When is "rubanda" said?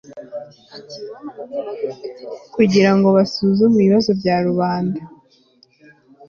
4.47-4.99